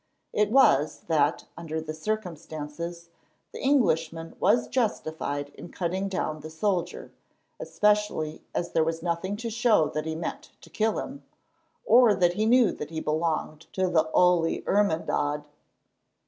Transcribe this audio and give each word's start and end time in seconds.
It 0.33 0.49
was, 0.49 1.01
that, 1.01 1.45
under 1.55 1.79
the 1.79 1.93
circumstances, 1.93 3.09
the 3.51 3.61
Englishman 3.61 4.35
was 4.39 4.67
justified 4.67 5.49
in 5.49 5.71
cutting 5.71 6.09
down 6.09 6.39
the 6.39 6.49
soldier, 6.49 7.11
especially 7.59 8.41
as 8.55 8.71
there 8.71 8.83
was 8.83 9.03
nothing 9.03 9.37
to 9.37 9.51
show 9.51 9.89
that 9.89 10.07
he 10.07 10.15
meant 10.15 10.53
to 10.61 10.71
kill 10.71 10.97
him, 10.97 11.23
or 11.85 12.15
that 12.15 12.33
he 12.33 12.47
knew 12.47 12.71
that 12.71 12.89
he 12.89 12.99
belonged 12.99 13.67
to 13.73 13.87
the 13.89 14.05
Holy 14.05 14.61
Hermandad. 14.61 15.45